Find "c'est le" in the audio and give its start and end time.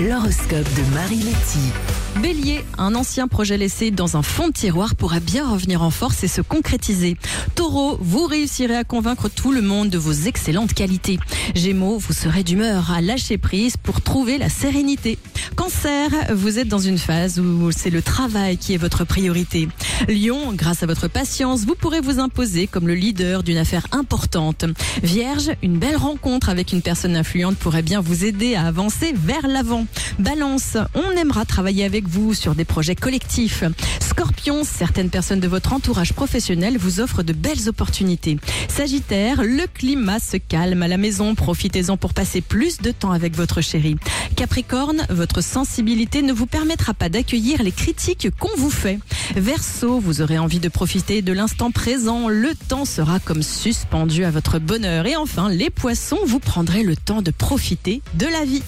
17.70-18.02